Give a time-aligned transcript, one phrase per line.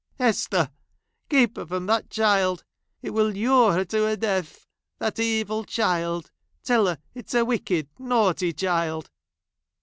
[0.19, 0.71] 'i" Hester!
[1.29, 2.63] keep her from that child!
[3.03, 4.65] It i will lure her to her death!
[4.97, 6.31] That evil child!
[6.47, 9.11] | Tell her it is a wicked, naughty child."